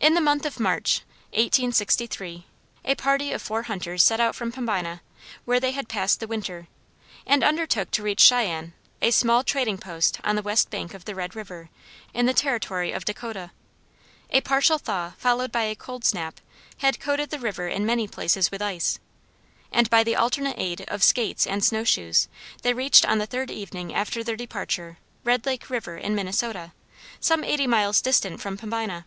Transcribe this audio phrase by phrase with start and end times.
[0.00, 2.44] In the month of March, 1863,
[2.84, 5.00] a party of four hunters set out from Pembina,
[5.46, 6.68] where they had passed the winter,
[7.26, 11.14] and undertook to reach Shyenne, a small trading post on the west bank of the
[11.14, 11.70] Red river,
[12.12, 13.50] in the territory of Dakota.
[14.28, 16.38] A partial thaw, followed by a cold snap,
[16.78, 18.98] had coated the river in many places with ice,
[19.72, 22.28] and by the alternate aid of skates and snow shoes,
[22.60, 26.72] they reached on the third evening after their departure, Red Lake river in Minnesota,
[27.20, 29.06] some eighty miles distant from Pembina.